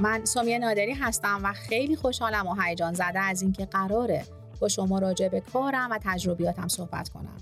من 0.00 0.24
سامیه 0.24 0.58
نادری 0.58 0.92
هستم 0.92 1.40
و 1.44 1.52
خیلی 1.52 1.96
خوشحالم 1.96 2.46
و 2.46 2.54
هیجان 2.62 2.94
زده 2.94 3.20
از 3.20 3.42
اینکه 3.42 3.66
قراره 3.66 4.24
با 4.60 4.68
شما 4.68 4.98
راجع 4.98 5.28
به 5.28 5.40
کارم 5.40 5.90
و 5.90 5.98
تجربیاتم 6.02 6.68
صحبت 6.68 7.08
کنم. 7.08 7.36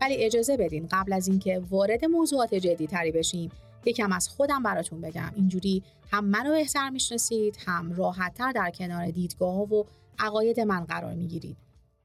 ولی 0.00 0.14
اجازه 0.16 0.56
بدین 0.56 0.88
قبل 0.90 1.12
از 1.12 1.28
اینکه 1.28 1.62
وارد 1.70 2.04
موضوعات 2.04 2.54
جدی 2.54 2.86
تری 2.86 3.12
بشیم 3.12 3.50
یکم 3.84 4.12
از 4.12 4.28
خودم 4.28 4.62
براتون 4.62 5.00
بگم. 5.00 5.32
اینجوری 5.36 5.82
هم 6.10 6.24
منو 6.24 6.50
بهتر 6.50 6.90
می‌شناسید 6.90 7.56
هم 7.66 7.92
راحتتر 7.92 8.52
در 8.52 8.70
کنار 8.70 9.10
دیدگاه 9.10 9.60
و 9.60 9.84
عقاید 10.18 10.60
من 10.60 10.84
قرار 10.84 11.14
می‌گیرید. 11.14 11.56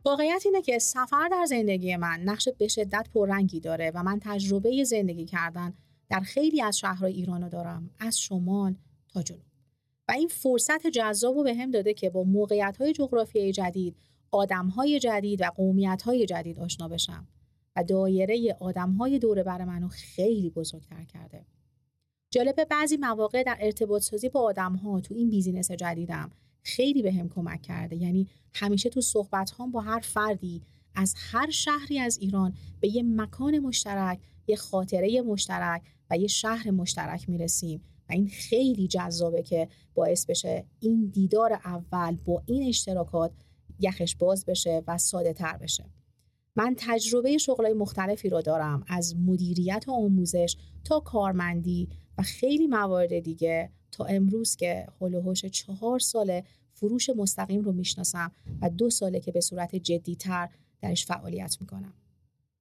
واقعیت 0.05 0.41
اینه 0.45 0.61
که 0.61 0.79
سفر 0.79 1.27
در 1.31 1.45
زندگی 1.45 1.95
من 1.95 2.19
نقش 2.25 2.49
به 2.57 2.67
شدت 2.67 3.07
پررنگی 3.13 3.59
داره 3.59 3.91
و 3.95 4.03
من 4.03 4.19
تجربه 4.21 4.83
زندگی 4.83 5.25
کردن 5.25 5.73
در 6.09 6.19
خیلی 6.19 6.61
از 6.61 6.77
شهرهای 6.77 7.13
ایرانو 7.13 7.49
دارم 7.49 7.89
از 7.99 8.19
شمال 8.19 8.75
تا 9.13 9.21
جنوب. 9.21 9.52
و 10.07 10.11
این 10.11 10.27
فرصت 10.27 10.87
جذاب 10.87 11.35
رو 11.35 11.43
به 11.43 11.55
هم 11.55 11.71
داده 11.71 11.93
که 11.93 12.09
با 12.09 12.23
موقعیت 12.23 12.77
های 12.77 12.93
جغرافیایی 12.93 13.51
جدید 13.51 13.95
آدم 14.31 14.67
های 14.67 14.99
جدید 14.99 15.41
و 15.41 15.45
قومیت 15.55 16.01
های 16.01 16.25
جدید 16.25 16.59
آشنا 16.59 16.87
بشم 16.87 17.27
و 17.75 17.83
دایره 17.83 18.57
آدم 18.59 18.91
های 18.91 19.19
دوره 19.19 19.43
بر 19.43 19.65
منو 19.65 19.87
خیلی 19.87 20.49
بزرگتر 20.49 21.03
کرده. 21.03 21.45
جالب 22.31 22.63
بعضی 22.69 22.97
مواقع 22.97 23.43
در 23.43 23.57
ارتباط 23.59 24.01
سازی 24.01 24.29
با 24.29 24.41
آدم 24.41 24.75
ها 24.75 25.01
تو 25.01 25.13
این 25.13 25.29
بیزینس 25.29 25.71
جدیدم 25.71 26.31
خیلی 26.63 27.01
به 27.01 27.13
هم 27.13 27.29
کمک 27.29 27.61
کرده. 27.61 27.95
یعنی 27.95 28.27
همیشه 28.53 28.89
تو 28.89 29.01
صحبت 29.01 29.53
هم 29.59 29.71
با 29.71 29.81
هر 29.81 29.99
فردی 29.99 30.61
از 30.95 31.15
هر 31.17 31.49
شهری 31.49 31.99
از 31.99 32.17
ایران 32.17 32.53
به 32.79 32.95
یه 32.95 33.03
مکان 33.03 33.59
مشترک 33.59 34.19
یه 34.47 34.55
خاطره 34.55 35.21
مشترک 35.21 35.81
و 36.09 36.17
یه 36.17 36.27
شهر 36.27 36.71
مشترک 36.71 37.29
می‌رسیم. 37.29 37.81
این 38.13 38.27
خیلی 38.27 38.87
جذابه 38.87 39.43
که 39.43 39.67
باعث 39.95 40.25
بشه 40.25 40.65
این 40.79 41.05
دیدار 41.13 41.53
اول 41.53 42.17
با 42.25 42.43
این 42.45 42.69
اشتراکات 42.69 43.31
یخش 43.79 44.15
باز 44.15 44.45
بشه 44.45 44.83
و 44.87 44.97
ساده 44.97 45.33
تر 45.33 45.57
بشه 45.57 45.85
من 46.55 46.75
تجربه 46.77 47.37
شغلای 47.37 47.73
مختلفی 47.73 48.29
رو 48.29 48.41
دارم 48.41 48.83
از 48.87 49.15
مدیریت 49.15 49.85
آموزش 49.87 50.55
تا 50.83 50.99
کارمندی 50.99 51.89
و 52.17 52.21
خیلی 52.21 52.67
موارد 52.67 53.19
دیگه 53.19 53.69
تا 53.91 54.05
امروز 54.05 54.55
که 54.55 54.87
هلوهوش 55.01 55.45
چهار 55.45 55.99
ساله 55.99 56.43
فروش 56.73 57.09
مستقیم 57.09 57.61
رو 57.61 57.71
می‌شناسم 57.71 58.31
و 58.61 58.69
دو 58.69 58.89
ساله 58.89 59.19
که 59.19 59.31
به 59.31 59.41
صورت 59.41 59.75
جدیتر 59.75 60.49
درش 60.81 61.05
فعالیت 61.05 61.57
می‌کنم. 61.61 61.93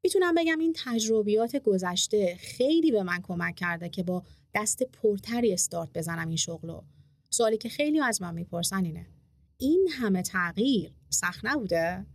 می‌تونم 0.05 0.35
بگم 0.35 0.59
این 0.59 0.75
تجربیات 0.85 1.57
گذشته 1.57 2.37
خیلی 2.39 2.91
به 2.91 3.03
من 3.03 3.23
کمک 3.23 3.57
کرده 3.57 3.89
که 3.89 4.03
با 4.03 4.23
دست 4.55 4.83
پرتری 4.83 5.53
استارت 5.53 5.89
بزنم 5.95 6.29
این 6.29 6.37
شغلو. 6.37 6.81
سوالی 7.31 7.59
که 7.59 7.69
خیلی 7.69 8.01
از 8.01 8.23
من 8.23 8.35
می‌پرسن 8.35 8.85
اینه. 8.85 9.07
این 9.59 9.89
همه 9.93 10.23
تغییر 10.23 10.93
سخت 11.11 11.41
نبوده؟ 11.45 12.07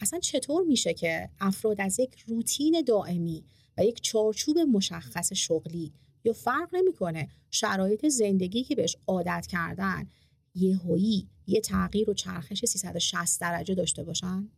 اصلا 0.00 0.18
چطور 0.18 0.64
میشه 0.64 0.94
که 0.94 1.30
افراد 1.40 1.80
از 1.80 2.00
یک 2.00 2.24
روتین 2.26 2.82
دائمی 2.86 3.44
و 3.78 3.84
یک 3.84 4.00
چارچوب 4.00 4.58
مشخص 4.58 5.32
شغلی 5.32 5.92
یا 6.24 6.32
فرق 6.32 6.68
نمی‌کنه 6.72 7.28
شرایط 7.50 8.06
زندگی 8.08 8.64
که 8.64 8.74
بهش 8.74 8.96
عادت 9.06 9.46
کردن 9.50 10.10
یهویی 10.54 11.28
یه 11.46 11.60
تغییر 11.60 12.10
و 12.10 12.14
چرخش 12.14 12.64
360 12.64 13.40
درجه 13.40 13.74
داشته 13.74 14.04
باشن 14.04 14.50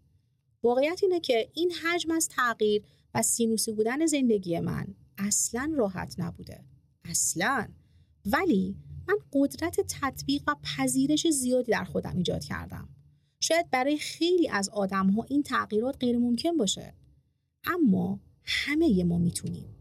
واقعیت 0.63 1.01
اینه 1.03 1.21
که 1.21 1.51
این 1.55 1.73
حجم 1.73 2.11
از 2.11 2.29
تغییر 2.29 2.83
و 3.15 3.23
سینوسی 3.23 3.73
بودن 3.73 4.07
زندگی 4.07 4.61
من 4.61 4.87
اصلا 5.19 5.73
راحت 5.77 6.15
نبوده 6.19 6.65
اصلا. 7.09 7.69
ولی 8.27 8.77
من 9.09 9.19
قدرت 9.33 9.81
تطبیق 9.89 10.43
و 10.47 10.57
پذیرش 10.63 11.27
زیادی 11.27 11.73
در 11.73 11.85
خودم 11.85 12.17
ایجاد 12.17 12.45
کردم. 12.45 12.89
شاید 13.41 13.71
برای 13.71 13.99
خیلی 13.99 14.49
از 14.49 14.69
آدم 14.69 15.11
ها 15.11 15.23
این 15.29 15.43
تغییرات 15.43 15.97
غیر 16.01 16.19
ممکن 16.19 16.57
باشه. 16.57 16.95
اما 17.65 18.21
همه 18.45 19.05
ما 19.05 19.19
می‌تونیم. 19.19 19.77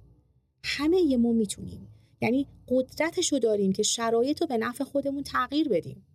همه 0.63 1.17
ما 1.17 1.31
می‌تونیم. 1.31 1.87
یعنی 2.21 2.47
قدرتش 2.67 3.33
رو 3.33 3.39
داریم 3.39 3.71
که 3.71 3.83
شرایط 3.83 4.41
رو 4.41 4.47
به 4.47 4.57
نفع 4.57 4.83
خودمون 4.83 5.23
تغییر 5.23 5.69
بدیم. 5.69 6.05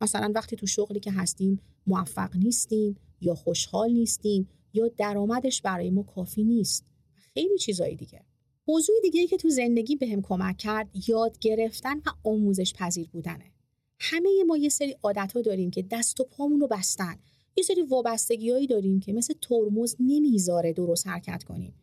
مثلا 0.00 0.32
وقتی 0.34 0.56
تو 0.56 0.66
شغلی 0.66 1.00
که 1.00 1.12
هستیم 1.12 1.60
موفق 1.86 2.36
نیستیم 2.36 2.96
یا 3.20 3.34
خوشحال 3.34 3.92
نیستیم 3.92 4.48
یا 4.72 4.88
درآمدش 4.88 5.62
برای 5.62 5.90
ما 5.90 6.02
کافی 6.02 6.44
نیست. 6.44 6.86
خیلی 7.14 7.58
چیزایی 7.58 7.96
دیگه. 7.96 8.24
موضوع 8.70 8.96
دیگه 9.02 9.26
که 9.26 9.36
تو 9.36 9.50
زندگی 9.50 9.96
بهم 9.96 10.10
هم 10.10 10.22
کمک 10.22 10.56
کرد 10.56 10.90
یاد 11.08 11.38
گرفتن 11.38 11.96
و 11.98 12.10
آموزش 12.24 12.72
پذیر 12.72 13.08
بودنه. 13.08 13.52
همه 14.00 14.44
ما 14.46 14.56
یه 14.56 14.68
سری 14.68 14.96
عادت 15.02 15.32
ها 15.32 15.40
داریم 15.40 15.70
که 15.70 15.82
دست 15.82 16.20
و 16.20 16.24
پامون 16.24 16.60
رو 16.60 16.66
بستن. 16.66 17.18
یه 17.56 17.64
سری 17.64 17.82
وابستگیهایی 17.82 18.66
داریم 18.66 19.00
که 19.00 19.12
مثل 19.12 19.34
ترمز 19.42 19.96
نمی‌ذاره 20.00 20.72
درست 20.72 21.06
حرکت 21.06 21.44
کنیم. 21.44 21.74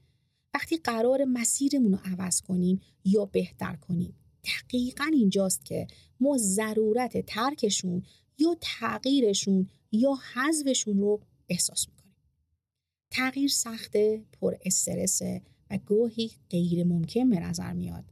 وقتی 0.53 0.77
قرار 0.77 1.25
مسیرمون 1.25 1.91
رو 1.91 1.99
عوض 2.05 2.41
کنیم 2.41 2.81
یا 3.05 3.25
بهتر 3.25 3.75
کنیم 3.75 4.15
دقیقا 4.43 5.09
اینجاست 5.13 5.65
که 5.65 5.87
ما 6.19 6.37
ضرورت 6.37 7.25
ترکشون 7.25 8.03
یا 8.37 8.57
تغییرشون 8.61 9.69
یا 9.91 10.17
حذفشون 10.33 10.99
رو 10.99 11.21
احساس 11.49 11.87
می‌کنیم. 11.89 12.15
تغییر 13.11 13.49
سخته 13.49 14.25
پر 14.41 14.55
استرسه. 14.65 15.41
و 15.71 15.79
گاهی 15.85 16.31
غیر 16.49 16.83
ممکن 16.83 17.29
به 17.29 17.39
نظر 17.39 17.73
میاد. 17.73 18.05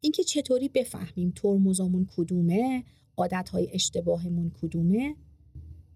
اینکه 0.00 0.24
چطوری 0.24 0.68
بفهمیم 0.68 1.32
ترمزامون 1.36 2.06
کدومه 2.16 2.84
عادتهای 3.16 3.68
اشتباهمون 3.72 4.52
کدومه 4.62 5.16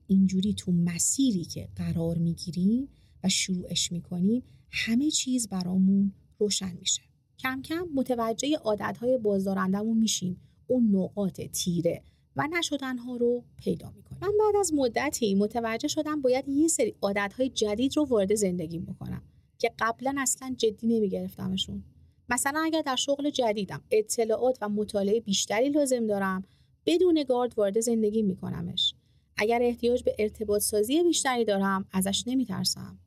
اینجوری 0.07 0.55
تو 0.55 0.73
مسیری 0.73 1.45
که 1.45 1.69
قرار 1.77 2.19
می‌گیریم 2.19 2.89
و 3.25 3.29
شروعش 3.29 3.93
می‌کنیم 3.93 4.43
همه 4.71 5.11
چیز 5.11 5.49
برامون 5.49 6.13
روشن 6.39 6.77
میشه. 6.81 7.03
کم 7.39 7.63
کم 7.63 7.89
متوجه 7.95 8.57
عادتهای 8.57 9.19
بازدارندمون 9.19 9.99
میشیم. 9.99 10.41
اون 10.67 10.97
نقاط 10.97 11.41
تیره 11.41 12.03
و 12.37 12.49
نشدنها 12.59 13.17
رو 13.17 13.45
پیدا 13.57 13.91
می‌کنیم. 13.91 14.21
من 14.23 14.33
بعد 14.39 14.57
از 14.61 14.75
مدتی 14.75 15.35
متوجه 15.35 15.89
شدم 15.89 16.23
باید 16.23 16.49
یه 16.49 16.69
سری 16.69 16.95
عادتهای 17.03 17.49
جدید 17.49 17.97
رو 17.97 18.05
وارد 18.05 18.35
زندگیم 18.35 18.85
بکنم. 18.85 19.23
که 19.61 19.71
قبلا 19.79 20.15
اصلا 20.19 20.55
جدی 20.59 20.87
نمیگرفتمشون. 20.87 21.85
مثلا 22.29 22.61
اگر 22.65 22.83
در 22.83 22.97
شغل 22.97 23.31
جدیدم 23.31 23.83
اطلاعات 23.91 24.59
و 24.61 24.69
مطالعه 24.69 25.21
بیشتری 25.21 25.69
لازم 25.69 26.07
دارم 26.07 26.45
بدون 26.87 27.25
گارد 27.29 27.59
وارد 27.59 27.81
زندگی 27.81 28.23
میکنمش. 28.23 28.95
اگر 29.37 29.59
احتیاج 29.63 30.03
به 30.03 30.17
ارتباط 30.19 30.63
سازی 30.63 31.03
بیشتری 31.03 31.45
دارم 31.45 31.85
ازش 31.93 32.25
نمیترسم. 32.27 32.99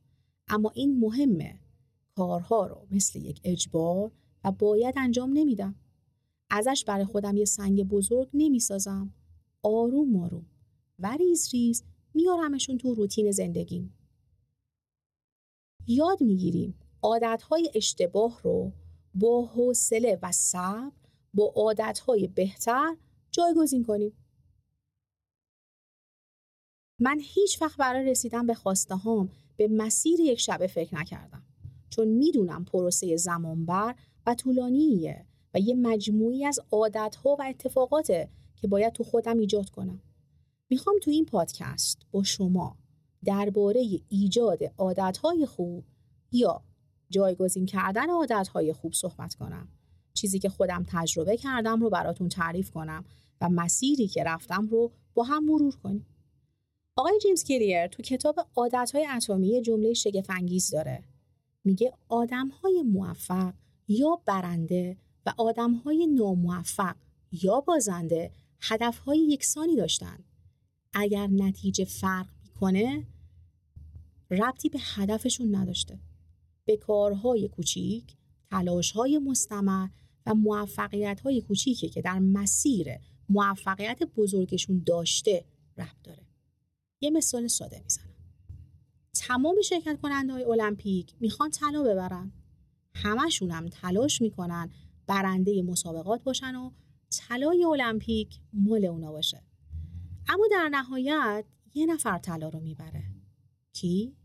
اما 0.47 0.71
این 0.75 0.99
مهمه. 0.99 1.59
کارها 2.15 2.67
رو 2.67 2.87
مثل 2.91 3.19
یک 3.19 3.41
اجبار 3.43 4.11
و 4.43 4.51
باید 4.51 4.95
انجام 4.97 5.33
نمیدم. 5.33 5.75
ازش 6.49 6.83
برای 6.87 7.05
خودم 7.05 7.37
یه 7.37 7.45
سنگ 7.45 7.83
بزرگ 7.83 8.29
نمی‌سازم. 8.33 9.13
آروم 9.63 10.15
آروم. 10.15 10.45
و 10.99 11.17
ریز 11.17 11.49
ریز 11.53 11.83
میارمشون 12.13 12.77
تو 12.77 12.93
روتین 12.93 13.31
زندگیم. 13.31 13.93
یاد 15.87 16.21
می‌گیریم 16.23 16.75
عادتهای 17.01 17.71
اشتباه 17.75 18.41
رو 18.43 18.71
با 19.15 19.45
حوصله 19.45 20.19
و 20.21 20.31
صبر 20.31 20.91
با 21.33 21.53
عادتهای 21.55 22.27
بهتر 22.27 22.97
جایگزین 23.31 23.83
کنیم. 23.83 24.13
من 26.99 27.19
هیچ 27.21 27.61
وقت 27.61 27.77
برای 27.77 28.05
رسیدن 28.05 28.47
به 28.47 28.53
خواسته 28.53 28.95
هام 28.95 29.29
به 29.57 29.67
مسیر 29.67 30.19
یک 30.19 30.39
شبه 30.39 30.67
فکر 30.67 30.95
نکردم 30.95 31.43
چون 31.89 32.07
می‌دونم 32.07 32.65
پروسه 32.65 33.15
زمانبر 33.17 33.95
و 34.25 34.35
طولانیه 34.35 35.25
و 35.53 35.59
یه 35.59 35.75
مجموعی 35.75 36.45
از 36.45 36.59
عادتها 36.71 37.35
و 37.39 37.43
اتفاقاته 37.49 38.29
که 38.55 38.67
باید 38.67 38.93
تو 38.93 39.03
خودم 39.03 39.37
ایجاد 39.37 39.69
کنم. 39.69 40.01
می‌خوام 40.69 40.95
تو 41.01 41.11
این 41.11 41.25
پادکست 41.25 41.97
با 42.11 42.23
شما 42.23 42.77
درباره 43.25 43.85
ایجاد 44.09 44.59
عادتهای 44.77 45.45
خوب 45.45 45.83
یا 46.31 46.61
جایگزین 47.09 47.65
کردن 47.65 48.09
عادتهای 48.09 48.73
خوب 48.73 48.93
صحبت 48.93 49.35
کنم. 49.35 49.67
چیزی 50.13 50.39
که 50.39 50.49
خودم 50.49 50.85
تجربه 50.87 51.37
کردم 51.37 51.81
رو 51.81 51.89
براتون 51.89 52.29
تعریف 52.29 52.71
کنم 52.71 53.05
و 53.41 53.49
مسیری 53.49 54.07
که 54.07 54.23
رفتم 54.23 54.67
رو 54.67 54.91
با 55.13 55.23
هم 55.23 55.45
مرور 55.45 55.75
کنیم. 55.75 56.05
آقای 56.95 57.19
جیمز 57.19 57.43
کلیر 57.43 57.87
تو 57.87 58.03
کتاب 58.03 58.47
عادتهای 58.55 59.07
اتمی 59.15 59.61
جمله 59.61 59.93
شگفنگیز 59.93 60.69
داره. 60.69 61.03
میگه 61.63 61.93
آدمهای 62.09 62.81
موفق 62.81 63.53
یا 63.87 64.21
برنده 64.25 64.97
و 65.25 65.33
آدمهای 65.37 66.07
ناموفق 66.07 66.95
یا 67.31 67.59
بازنده 67.59 68.31
هدفهای 68.61 69.19
یکسانی 69.19 69.75
داشتن. 69.75 70.17
اگر 70.93 71.27
نتیجه 71.27 71.85
فرق 71.85 72.27
می‌کنه 72.63 73.07
ربطی 74.31 74.69
به 74.69 74.79
هدفشون 74.81 75.55
نداشته. 75.55 75.99
به 76.65 76.77
کارهای 76.77 77.47
کوچیک 77.47 78.17
تلاشهای 78.51 79.19
مستمر 79.19 79.87
و 80.25 80.33
موفقیت 80.33 81.19
های 81.19 81.41
کوچیکی 81.41 81.89
که 81.89 82.01
در 82.01 82.19
مسیر 82.19 82.87
موفقیت 83.29 84.03
بزرگشون 84.03 84.83
داشته 84.85 85.45
ربط 85.77 86.01
داره. 86.03 86.23
یه 87.01 87.09
مثال 87.09 87.47
ساده 87.47 87.81
می‌زنم. 87.83 88.13
تمام 89.13 89.55
شرکت 89.63 90.01
کننده 90.01 90.33
های 90.33 90.43
المپیک 90.43 91.13
می‌خوان 91.19 91.49
طلا 91.49 91.83
ببرن. 91.83 92.31
همشون 92.93 93.51
هم 93.51 93.69
تلاش 93.69 94.21
می‌کنن 94.21 94.69
برنده 95.07 95.61
مسابقات 95.61 96.23
باشن 96.23 96.55
و 96.55 96.71
طلای 97.09 97.63
المپیک 97.63 98.39
مال 98.53 98.85
اونا 98.85 99.11
باشه. 99.11 99.43
اما 100.27 100.47
در 100.51 100.69
نهایت 100.69 101.45
یه 101.73 101.85
نفر 101.85 102.17
طلا 102.17 102.49
رو 102.49 102.59
می‌بره. 102.59 103.03
کی؟ 103.73 104.15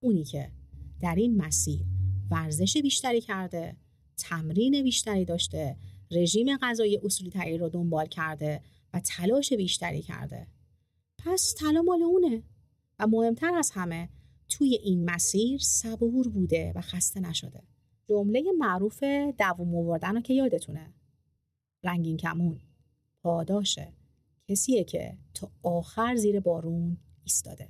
اونی 0.00 0.24
که 0.24 0.52
در 1.00 1.14
این 1.14 1.36
مسیر 1.36 1.86
ورزش 2.30 2.76
بیشتری 2.76 3.20
کرده 3.20 3.76
تمرین 4.18 4.82
بیشتری 4.82 5.24
داشته 5.24 5.76
رژیم 6.10 6.56
غذایی 6.56 7.00
اصولی 7.04 7.30
تری 7.30 7.58
رو 7.58 7.68
دنبال 7.68 8.06
کرده 8.06 8.62
و 8.94 9.00
تلاش 9.00 9.52
بیشتری 9.52 10.02
کرده. 10.02 10.46
پس 11.18 11.54
طلا 11.58 11.82
مال 11.82 12.02
اونه 12.02 12.42
و 12.98 13.06
مهمتر 13.06 13.54
از 13.54 13.70
همه 13.70 14.08
توی 14.48 14.74
این 14.74 15.10
مسیر 15.10 15.60
صبور 15.60 16.28
بوده 16.28 16.72
و 16.74 16.80
خسته 16.80 17.20
نشده. 17.20 17.62
جمله 18.08 18.42
معروف 18.58 19.04
دووم 19.38 19.76
آوردن 19.76 20.14
رو 20.14 20.20
که 20.20 20.34
یادتونه. 20.34 20.94
رنگین 21.84 22.16
کمون. 22.16 22.60
پاداشه. 23.22 23.92
کسیه 24.48 24.84
که 24.84 25.16
تا 25.34 25.50
آخر 25.62 26.16
زیر 26.16 26.40
بارون 26.40 26.96
ایستاده. 27.24 27.68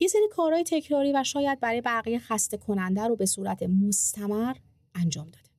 یه 0.00 0.08
سری 0.08 0.28
کارهای 0.30 0.64
تکراری 0.64 1.12
و 1.12 1.24
شاید 1.24 1.60
برای 1.60 1.80
بقیه 1.80 2.18
خسته 2.18 2.56
کننده 2.56 3.02
رو 3.02 3.16
به 3.16 3.26
صورت 3.26 3.62
مستمر 3.62 4.56
انجام 4.94 5.26
داده. 5.26 5.50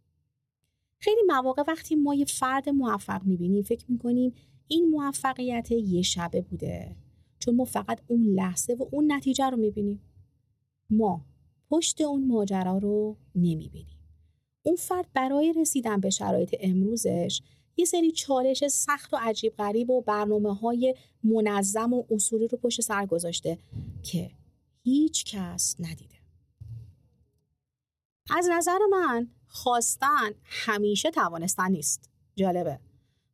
خیلی 0.99 1.21
مواقع 1.27 1.63
وقتی 1.67 1.95
ما 1.95 2.15
یه 2.15 2.25
فرد 2.25 2.69
موفق 2.69 3.23
می‌بینیم 3.23 3.63
فکر 3.63 3.85
می‌کنیم 3.91 4.33
این 4.67 4.89
موفقیت 4.89 5.71
یه 5.71 6.01
شبه 6.01 6.41
بوده 6.41 6.95
چون 7.39 7.55
ما 7.55 7.65
فقط 7.65 8.01
اون 8.07 8.23
لحظه 8.23 8.73
و 8.73 8.85
اون 8.91 9.11
نتیجه 9.11 9.49
رو 9.49 9.57
می‌بینیم. 9.57 10.01
ما 10.89 11.25
پشت 11.69 12.01
اون 12.01 12.27
ماجرا 12.27 12.77
رو 12.77 13.17
نمی‌بینیم. 13.35 13.97
اون 14.63 14.75
فرد 14.75 15.07
برای 15.13 15.53
رسیدن 15.53 15.99
به 15.99 16.09
شرایط 16.09 16.55
امروزش 16.59 17.41
یه 17.81 17.85
سری 17.85 18.11
چالش 18.11 18.67
سخت 18.67 19.13
و 19.13 19.17
عجیب 19.21 19.55
غریب 19.55 19.89
و 19.89 20.01
برنامه 20.01 20.55
های 20.55 20.95
منظم 21.23 21.93
و 21.93 22.03
اصولی 22.11 22.47
رو 22.47 22.57
پشت 22.57 22.81
سر 22.81 23.05
گذاشته 23.05 23.59
که 24.03 24.31
هیچ 24.83 25.25
کس 25.25 25.75
ندیده. 25.79 26.15
از 28.29 28.47
نظر 28.51 28.77
من 28.91 29.27
خواستن 29.47 30.31
همیشه 30.43 31.11
توانستن 31.11 31.71
نیست. 31.71 32.09
جالبه. 32.35 32.79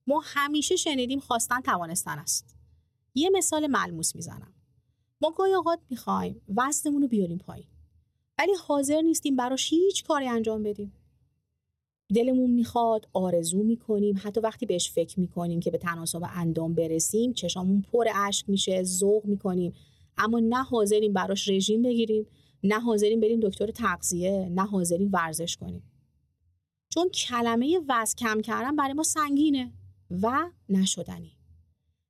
ما 0.08 0.22
همیشه 0.26 0.76
شنیدیم 0.76 1.20
خواستن 1.20 1.62
توانستن 1.62 2.20
است. 2.20 2.56
یه 3.16 3.30
مثال 3.30 3.68
ملموس 3.68 4.16
می‌زنم. 4.16 4.54
ما 5.22 5.32
گاهی 5.32 5.54
اوقات 5.54 5.80
می‌خوایم 5.90 6.42
وزنمون 6.56 7.02
رو 7.02 7.08
بیاریم 7.08 7.38
پایین. 7.38 7.68
ولی 8.40 8.54
حاضر 8.68 9.02
نیستیم 9.02 9.36
براش 9.36 9.70
هیچ 9.70 10.04
کاری 10.04 10.28
انجام 10.28 10.64
بدیم. 10.64 10.94
دلمون 12.16 12.52
می‌خواد 12.52 13.08
آرزو 13.14 13.64
می‌کنیم. 13.64 14.16
حتی 14.24 14.40
وقتی 14.40 14.66
بهش 14.66 14.92
فکر 14.92 15.20
می‌کنیم 15.20 15.60
که 15.60 15.72
به 15.72 15.78
تناسب 15.78 16.22
اندام 16.36 16.74
برسیم 16.74 17.34
چشامون 17.34 17.82
پر 17.82 18.08
اشک 18.16 18.50
میشه 18.50 18.84
ذوق 18.84 19.26
می‌کنیم. 19.26 19.74
اما 20.18 20.40
نه 20.40 20.64
حاضریم 20.64 21.14
براش 21.14 21.50
رژیم 21.50 21.82
بگیریم 21.82 22.26
نه 22.64 22.80
حاضریم 22.80 23.20
بریم 23.20 23.40
دکتر 23.40 23.72
تغذیه 23.72 24.50
نه 24.52 24.66
حاضریم 24.66 25.10
ورزش 25.14 25.58
کنیم. 25.58 25.84
چون 26.90 27.10
کلمه 27.10 27.80
وزن 27.90 28.16
کم 28.18 28.42
کردن 28.42 28.76
برای 28.76 28.94
ما 28.94 29.04
سنگینه 29.04 29.74
و 30.12 30.50
نشدنی. 30.70 31.32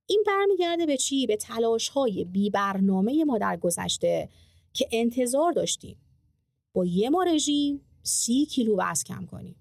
این 0.05 0.23
برمیگرده 0.27 0.85
به 0.85 0.97
چی؟ 0.97 1.27
به 1.27 1.37
تلاش 1.37 1.89
های 1.89 2.25
بی 2.25 2.49
برنامه 2.49 3.25
ما 3.25 3.37
در 3.37 3.57
گذشته 3.57 4.29
که 4.73 4.87
انتظار 4.91 5.51
داشتیم. 5.51 5.97
با 6.73 6.85
یه 6.85 7.09
ما 7.09 7.23
رژیم 7.23 7.81
سی 8.03 8.45
کیلو 8.45 8.75
وزن 8.79 9.03
کم 9.03 9.25
کنیم. 9.25 9.55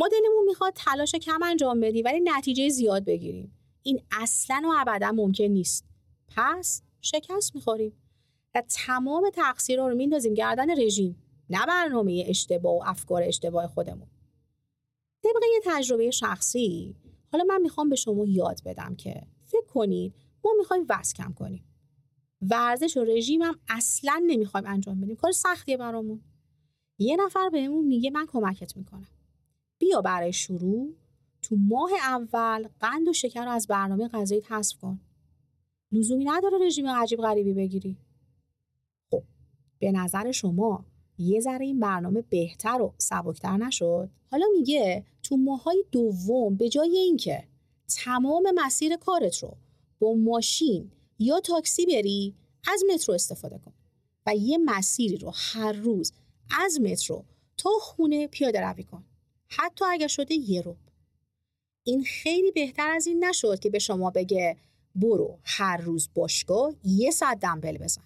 ما 0.00 0.08
دلمون 0.08 0.44
می‌خواد 0.46 0.72
تلاش 0.76 1.14
کم 1.14 1.42
انجام 1.42 1.80
بدیم 1.80 2.04
ولی 2.04 2.20
نتیجه 2.24 2.68
زیاد 2.68 3.04
بگیریم. 3.04 3.52
این 3.82 4.02
اصلا 4.10 4.62
و 4.64 4.74
ابدا 4.78 5.12
ممکن 5.12 5.44
نیست. 5.44 5.84
پس 6.28 6.82
شکست 7.00 7.54
می‌خوریم 7.54 7.92
و 8.54 8.62
تمام 8.68 9.30
تقصیر 9.30 9.78
رو 9.88 9.94
میندازیم 9.94 10.34
گردن 10.34 10.80
رژیم 10.80 11.22
نه 11.50 11.66
برنامه 11.66 12.24
اشتباه 12.26 12.74
و 12.74 12.82
افکار 12.86 13.22
اشتباه 13.22 13.66
خودمون. 13.66 14.08
طبق 15.22 15.42
یه 15.54 15.60
تجربه 15.64 16.10
شخصی 16.10 16.96
حالا 17.32 17.44
من 17.44 17.60
می‌خوام 17.62 17.88
به 17.88 17.96
شما 17.96 18.26
یاد 18.26 18.60
بدم 18.64 18.94
که 18.96 19.22
فکر 19.46 19.66
کنید 19.66 20.14
ما 20.44 20.50
می‌خوایم 20.58 20.86
وزن 20.88 21.12
کم 21.16 21.32
کنیم. 21.32 21.64
ورزش 22.42 22.96
و 22.96 23.04
رژیم 23.04 23.42
هم 23.42 23.60
اصلا 23.68 24.22
نمی‌خوایم 24.26 24.66
انجام 24.66 25.00
بدیم. 25.00 25.16
کار 25.16 25.32
سختیه 25.32 25.76
برامون. 25.76 26.20
یه 26.98 27.16
نفر 27.16 27.48
بهمون 27.48 27.84
میگه 27.84 28.10
من 28.10 28.26
کمکت 28.26 28.76
می‌کنم. 28.76 29.08
بیا 29.80 30.00
برای 30.00 30.32
شروع 30.32 30.94
تو 31.42 31.56
ماه 31.56 31.90
اول 32.02 32.68
قند 32.80 33.08
و 33.08 33.12
شکر 33.12 33.44
رو 33.44 33.50
از 33.50 33.66
برنامه 33.66 34.08
غذایی 34.08 34.42
حذف 34.48 34.76
کن. 34.78 35.00
لزومی 35.92 36.24
نداره 36.24 36.66
رژیم 36.66 36.88
عجیب 36.88 37.20
غریبی 37.20 37.54
بگیری. 37.54 37.96
خب 39.10 39.22
به 39.78 39.92
نظر 39.92 40.32
شما 40.32 40.84
یه 41.18 41.40
ذره 41.40 41.66
این 41.66 41.80
برنامه 41.80 42.22
بهتر 42.22 42.82
و 42.82 42.94
سبکتر 42.98 43.56
نشد؟ 43.56 44.10
حالا 44.30 44.46
میگه 44.52 45.04
تو 45.22 45.36
ماهای 45.36 45.84
دوم 45.92 46.56
به 46.56 46.68
جای 46.68 46.96
اینکه 46.96 47.44
تمام 48.04 48.42
مسیر 48.54 48.96
کارت 48.96 49.38
رو 49.38 49.56
با 49.98 50.14
ماشین 50.14 50.90
یا 51.18 51.40
تاکسی 51.40 51.86
بری 51.86 52.34
از 52.72 52.82
مترو 52.94 53.14
استفاده 53.14 53.58
کن 53.58 53.72
و 54.26 54.36
یه 54.36 54.58
مسیری 54.58 55.16
رو 55.16 55.32
هر 55.34 55.72
روز 55.72 56.12
از 56.60 56.80
مترو 56.80 57.24
تا 57.56 57.70
خونه 57.80 58.26
پیاده 58.26 58.60
روی 58.60 58.84
کن. 58.84 59.04
حتی 59.50 59.84
اگر 59.84 60.08
شده 60.08 60.34
یه 60.34 60.62
رو 60.62 60.76
این 61.84 62.04
خیلی 62.04 62.50
بهتر 62.50 62.90
از 62.90 63.06
این 63.06 63.24
نشد 63.24 63.58
که 63.58 63.70
به 63.70 63.78
شما 63.78 64.10
بگه 64.10 64.56
برو 64.94 65.38
هر 65.44 65.76
روز 65.76 66.08
باشگاه 66.14 66.74
یه 66.84 67.10
ساعت 67.10 67.40
دنبل 67.40 67.78
بزن. 67.78 68.02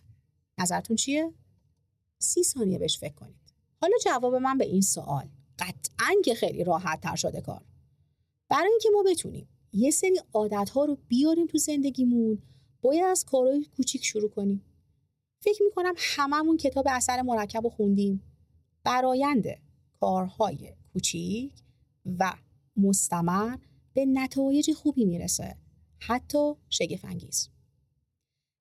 نظرتون 0.59 0.97
چیه؟ 0.97 1.33
سی 2.19 2.43
ثانیه 2.43 2.79
بهش 2.79 2.99
فکر 2.99 3.15
کنید. 3.15 3.55
حالا 3.81 3.95
جواب 4.05 4.35
من 4.35 4.59
به 4.59 4.65
این 4.65 4.81
سوال 4.81 5.29
قطعا 5.59 6.15
که 6.25 6.35
خیلی 6.35 6.65
راحت 6.65 7.01
تر 7.01 7.17
شده 7.17 7.41
کار. 7.41 7.63
برای 8.49 8.71
اینکه 8.71 8.89
ما 8.93 9.03
بتونیم 9.03 9.49
یه 9.73 9.91
سری 9.91 10.21
عادت 10.33 10.71
ها 10.71 10.85
رو 10.85 10.99
بیاریم 11.09 11.47
تو 11.47 11.59
زندگیمون 11.59 12.43
باید 12.83 13.05
از 13.05 13.25
کارهای 13.25 13.67
کوچیک 13.77 14.05
شروع 14.05 14.31
کنیم. 14.31 14.65
فکر 15.41 15.63
می‌کنم 15.63 15.95
هممون 15.97 16.57
کتاب 16.57 16.87
اثر 16.89 17.23
مرکب 17.23 17.65
رو 17.65 17.71
خوندیم. 17.71 18.23
براینده 18.85 19.59
کارهای 20.01 20.75
کوچیک 20.95 21.53
و 22.19 22.33
مستمر 22.77 23.57
به 23.95 24.07
نتایج 24.07 24.73
خوبی 24.73 25.05
می‌رسه 25.05 25.57
حتی 25.99 26.53
شگفنگیز 26.71 27.49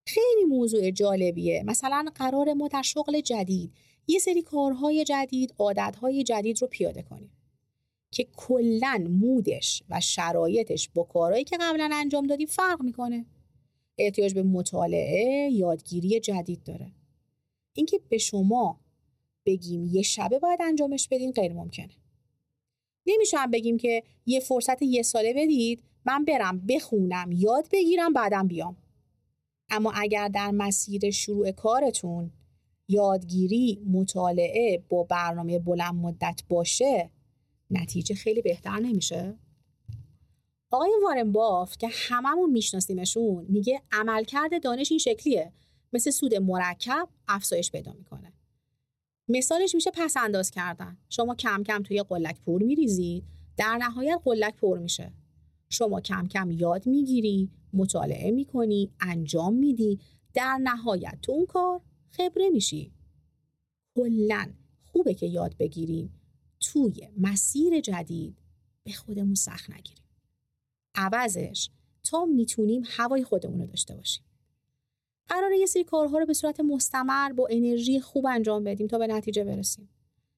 خیلی 0.08 0.46
موضوع 0.50 0.92
جالبیه. 0.92 1.64
مثلا 1.66 2.06
قرار 2.16 2.54
ما 2.54 2.68
در 2.68 2.82
شغل 2.82 3.22
جدید 3.22 3.74
یه 4.08 4.20
سری 4.20 4.42
کارهای 4.42 5.04
جدید 5.04 5.54
عادتهای 5.60 6.24
جدید 6.24 6.62
رو 6.62 6.68
پیاده 6.68 7.02
کنیم 7.02 7.32
که 8.12 8.28
کلا 8.38 9.08
مودش 9.10 9.84
و 9.90 10.00
شرایطش 10.00 10.90
با 10.90 11.04
کارهایی 11.04 11.44
که 11.44 11.58
قبلا 11.62 11.90
انجام 11.94 12.28
دادیم 12.28 12.48
فرق 12.48 12.82
می‌کنه. 12.82 13.26
احتیاج 13.98 14.34
به 14.34 14.44
مطالعه 14.44 15.52
یادگیری 15.52 16.20
جدید 16.20 16.64
داره. 16.64 16.92
اینکه 17.74 18.00
به 18.10 18.18
شما 18.18 18.80
بگیم 19.46 19.86
یه 19.86 20.02
شبه 20.02 20.40
باید 20.40 20.62
انجامش 20.62 21.08
بدین 21.08 21.32
غیر 21.32 21.54
ممکنه. 21.54 22.03
نمیشم 23.06 23.52
بگیم 23.52 23.78
که 23.78 24.04
یه 24.26 24.40
فرصت 24.40 24.82
یه 24.82 25.02
ساله 25.02 25.34
بدید 25.34 25.84
من 26.06 26.26
برم 26.26 26.60
بخونم 26.60 27.32
یاد 27.32 27.68
بگیرم 27.72 28.14
بعدم 28.14 28.48
بیام. 28.48 28.78
اما 29.70 29.92
اگر 29.96 30.28
در 30.28 30.52
مسیر 30.52 31.12
شروع 31.12 31.52
کارتون 31.52 32.32
یادگیری 32.88 33.82
مطالعه 33.92 34.84
با 34.90 35.04
برنامه 35.04 35.60
بلند 35.60 35.94
مدت 35.94 36.42
باشه 36.50 37.10
نتیجه 37.72 38.16
خیلی 38.16 38.42
بهتر 38.42 38.80
نمیشه. 38.80 39.38
آقای 40.72 40.92
وارن 41.04 41.32
بافت 41.32 41.80
که 41.80 41.88
هممون 41.92 42.52
میشناسیمشون 42.52 43.46
میگه 43.50 43.82
عملکرد 43.92 44.64
دانش 44.64 44.92
این 44.92 45.00
شکلیه. 45.00 45.52
مثل 45.94 46.12
سود 46.12 46.36
مرکب 46.36 47.10
افزایش 47.28 47.72
پیدا 47.72 47.94
می‌کنه. 47.94 48.33
مثالش 49.34 49.76
میشه 49.76 49.92
پس 49.94 50.18
انداز 50.18 50.52
کردن. 50.52 50.98
شما 51.10 51.36
کم 51.36 51.64
کم 51.64 51.84
توی 51.84 52.04
قلک 52.04 52.42
پر 52.42 52.64
میریزید 52.64 53.24
در 53.58 53.78
نهایت 53.78 54.22
قلک 54.24 54.56
پر 54.56 54.80
میشه. 54.80 55.14
شما 55.70 56.02
کم 56.02 56.28
کم 56.28 56.52
یاد 56.52 56.88
می‌گیری 56.88 57.50
مطالعه 57.74 58.32
می‌کنی 58.32 58.92
انجام 59.00 59.54
میدی. 59.54 60.00
در 60.34 60.60
نهایت 60.64 61.18
تو 61.22 61.32
اون 61.32 61.46
کار 61.46 61.82
خبره 62.10 62.50
میشی. 62.50 62.92
کلا 63.96 64.54
خوبه 64.84 65.14
که 65.14 65.26
یاد 65.26 65.58
بگیریم 65.58 66.14
توی 66.60 67.10
مسیر 67.18 67.80
جدید 67.80 68.38
به 68.84 68.92
خودمون 68.92 69.36
سخت 69.36 69.70
نگیریم. 69.70 70.04
عوضش 70.96 71.70
تا 72.04 72.26
می‌تونیم 72.26 72.84
هوای 72.86 73.24
خودمون 73.24 73.60
رو 73.60 73.66
داشته 73.66 73.96
باشیم. 73.96 74.24
قراره 75.30 75.58
یه 75.58 75.66
سری 75.66 75.84
کارها 75.84 76.18
رو 76.18 76.26
به 76.26 76.34
صورت 76.34 76.60
مستمر 76.60 77.34
با 77.34 77.48
انرژی 77.52 78.00
خوب 78.00 78.26
انجام 78.26 78.64
بدیم 78.64 78.88
تا 78.88 78.98
به 78.98 79.08
نتیجه 79.08 79.44
برسیم. 79.44 79.90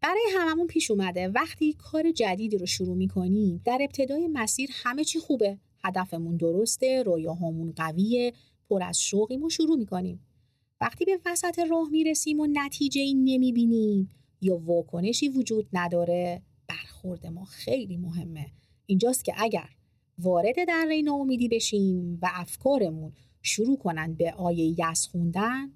برای 0.01 0.21
هممون 0.37 0.67
پیش 0.67 0.91
اومده 0.91 1.27
وقتی 1.27 1.73
کار 1.73 2.11
جدیدی 2.11 2.57
رو 2.57 2.65
شروع 2.65 2.95
می‌کنیم 2.95 3.61
در 3.65 3.77
ابتدای 3.81 4.27
مسیر 4.27 4.69
همه 4.73 5.03
چی 5.03 5.19
خوبه. 5.19 5.57
هدفمون 5.83 6.37
درسته 6.37 7.03
رویاهامون 7.03 7.73
قویه 7.75 8.33
پر 8.69 8.83
از 8.83 9.01
شوقیم 9.01 9.43
و 9.43 9.49
شروع 9.49 9.77
می‌کنیم. 9.77 10.25
وقتی 10.81 11.05
به 11.05 11.19
وسط 11.25 11.59
راه 11.59 11.89
می‌رسیم 11.89 12.39
و 12.39 12.47
نتیجه 12.53 13.01
ای 13.01 13.13
نمی‌بینیم 13.13 14.09
یا 14.41 14.57
واکنشی 14.57 15.29
وجود 15.29 15.67
نداره 15.73 16.41
برخورد 16.67 17.27
ما 17.27 17.45
خیلی 17.45 17.97
مهمه. 17.97 18.45
اینجاست 18.85 19.25
که 19.25 19.33
اگر 19.37 19.69
وارد 20.19 20.55
دره 20.67 21.01
ناامیدی 21.01 21.47
بشیم 21.47 22.19
و 22.21 22.29
افکارمون 22.33 23.13
شروع 23.45 23.77
کنن 23.77 24.13
به 24.13 24.31
آیه 24.31 24.75
یس 24.79 25.07
خوندن 25.07 25.71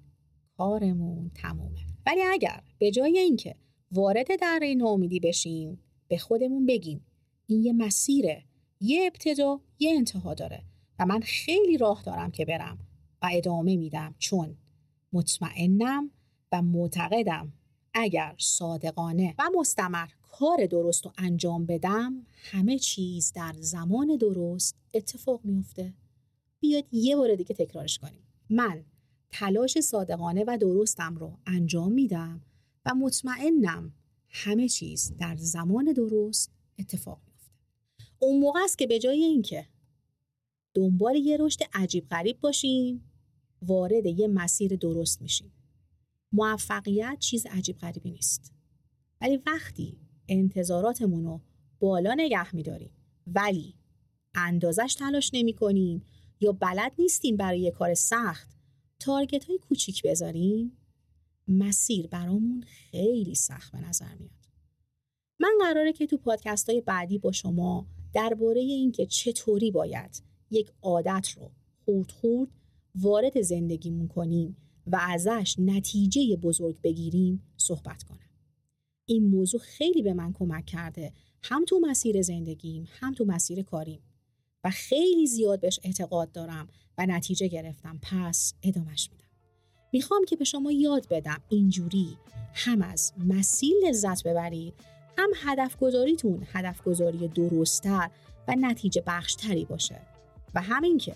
کارمون 0.56 1.30
تمومه. 1.34 1.80
ولی 2.06 2.22
اگر 2.22 2.62
به 2.78 2.90
جای 2.90 3.18
اینکه 3.18 3.54
وارد 3.92 4.26
دره 4.40 4.74
ناامیدی 4.74 5.20
بشیم 5.20 5.80
به 6.08 6.18
خودمون 6.18 6.66
بگیم 6.66 7.06
این 7.46 7.64
یه 7.64 7.72
مسیره 7.72 8.44
یه 8.80 9.06
ابتدا 9.06 9.60
یه 9.78 9.96
انتها 9.96 10.34
داره 10.34 10.64
و 10.98 11.06
من 11.06 11.20
خیلی 11.20 11.78
راه 11.78 12.02
دارم 12.02 12.30
که 12.30 12.44
برم 12.44 12.78
و 13.22 13.28
ادامه 13.32 13.76
میدم 13.76 14.14
چون 14.18 14.56
مطمئنم 15.12 16.10
و 16.52 16.62
معتقدم 16.62 17.52
اگر 17.94 18.34
صادقانه 18.38 19.34
و 19.38 19.42
مستمر 19.58 20.08
کار 20.22 20.66
درست 20.66 21.04
رو 21.04 21.12
انجام 21.18 21.66
بدم 21.66 22.26
همه 22.34 22.78
چیز 22.78 23.32
در 23.32 23.54
زمان 23.58 24.16
درست 24.16 24.76
اتفاق 24.94 25.40
میفته 25.44 25.94
بیاد 26.60 26.84
یه 26.92 27.16
بار 27.16 27.34
دیگه 27.34 27.54
تکرارش 27.54 27.98
کنیم. 27.98 28.22
من 28.50 28.84
تلاش 29.30 29.80
صادقانه 29.80 30.44
و 30.46 30.58
درستم 30.60 31.16
رو 31.16 31.38
انجام 31.46 31.92
میدم 31.92 32.40
و 32.86 32.94
مطمئنم 32.94 33.94
همه 34.28 34.68
چیز 34.68 35.16
در 35.16 35.36
زمان 35.36 35.92
درست 35.92 36.52
اتفاق 36.78 37.20
میفته 37.26 37.52
اون 38.18 38.40
موقع 38.40 38.60
است 38.64 38.78
که 38.78 38.86
به 38.86 38.98
جای 38.98 39.22
اینکه 39.22 39.66
دنبال 40.74 41.16
یه 41.16 41.36
رشد 41.36 41.60
عجیب 41.72 42.08
غریب 42.08 42.40
باشیم 42.40 43.04
وارد 43.62 44.06
یه 44.06 44.28
مسیر 44.28 44.76
درست 44.76 45.22
میشیم. 45.22 45.52
موفقیت 46.32 47.16
چیز 47.20 47.46
عجیب 47.46 47.78
غریبی 47.78 48.10
نیست. 48.10 48.52
ولی 49.20 49.42
وقتی 49.46 49.98
انتظاراتمون 50.28 51.24
رو 51.24 51.40
بالا 51.80 52.14
نگه 52.14 52.56
میداریم 52.56 52.90
ولی 53.26 53.74
اندازش 54.34 54.96
تلاش 54.98 55.30
نمی 55.34 55.52
کنیم 55.52 56.02
یا 56.40 56.52
بلد 56.52 56.92
نیستیم 56.98 57.36
برای 57.36 57.60
یه 57.60 57.70
کار 57.70 57.94
سخت 57.94 58.48
تارگت 58.98 59.44
های 59.44 59.58
کوچیک 59.58 60.02
بذاریم؟ 60.02 60.76
مسیر 61.48 62.06
برامون 62.06 62.64
خیلی 62.66 63.34
سخت 63.34 63.72
به 63.72 63.78
نظر 63.78 64.14
میاد. 64.14 64.40
من 65.40 65.52
قراره 65.60 65.92
که 65.92 66.06
تو 66.06 66.16
پادکست 66.16 66.70
های 66.70 66.80
بعدی 66.80 67.18
با 67.18 67.32
شما 67.32 67.86
درباره 68.12 68.60
اینکه 68.60 69.06
چطوری 69.06 69.70
باید 69.70 70.22
یک 70.50 70.72
عادت 70.82 71.28
رو 71.36 71.50
خورد 71.84 72.10
خورد 72.10 72.50
وارد 72.94 73.40
زندگیمون 73.40 74.08
کنیم 74.08 74.56
و 74.86 74.98
ازش 75.00 75.56
نتیجه 75.58 76.36
بزرگ 76.36 76.80
بگیریم 76.80 77.42
صحبت 77.56 78.02
کنم. 78.02 78.30
این 79.06 79.26
موضوع 79.26 79.60
خیلی 79.60 80.02
به 80.02 80.14
من 80.14 80.32
کمک 80.32 80.66
کرده. 80.66 81.12
هم 81.42 81.64
تو 81.64 81.80
مسیر 81.82 82.22
زندگیم 82.22 82.88
هم 82.90 83.14
تو 83.14 83.24
مسیر 83.24 83.62
کاریم. 83.62 84.00
و 84.64 84.70
خیلی 84.70 85.26
زیاد 85.26 85.60
بهش 85.60 85.80
اعتقاد 85.82 86.32
دارم 86.32 86.68
و 86.98 87.06
نتیجه 87.06 87.48
گرفتم. 87.48 88.00
پس 88.02 88.54
ادامش 88.62 89.10
میدم. 89.12 89.24
می‌خوام 89.92 90.24
که 90.24 90.36
به 90.36 90.44
شما 90.44 90.72
یاد 90.72 91.08
بدم 91.08 91.40
اینجوری 91.48 92.18
هم 92.54 92.82
از 92.82 93.12
مسیر 93.18 93.74
لذت 93.88 94.22
ببرید 94.22 94.74
هم 95.18 95.30
هدف 95.34 95.76
گذاریتون 95.76 96.46
هدف 96.52 96.82
گذاری 96.82 97.28
درستتر 97.28 98.10
و 98.48 98.54
نتیجه 98.58 99.02
بخشتری 99.06 99.64
باشه. 99.64 100.00
و 100.54 100.60
همین 100.62 100.98
که 100.98 101.14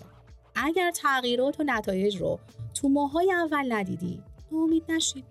اگر 0.55 0.91
تغییرات 0.91 1.59
و 1.59 1.63
نتایج 1.63 2.17
رو 2.17 2.39
تو 2.73 2.89
ماهای 2.89 3.31
اول 3.31 3.73
ندیدی 3.73 4.23
امید 4.51 4.83
نشید. 4.91 5.25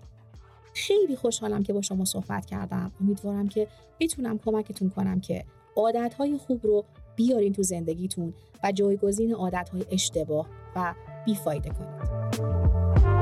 خیلی 0.74 1.16
خوشحالم 1.16 1.62
که 1.62 1.72
با 1.72 1.82
شما 1.82 2.04
صحبت 2.04 2.46
کردم. 2.46 2.92
امیدوارم 3.00 3.48
که 3.48 3.68
بتونم 4.00 4.38
کمکتون 4.38 4.90
کنم 4.90 5.20
که 5.20 5.44
عادتهای 5.76 6.38
خوب 6.38 6.66
رو 6.66 6.84
بیارین 7.16 7.52
تو 7.52 7.62
زندگیتون 7.62 8.34
و 8.64 8.72
جایگزین 8.72 9.34
عادتهای 9.34 9.84
اشتباه 9.90 10.46
و 10.76 10.94
بیفایده 11.26 11.70
کنید. 11.70 13.13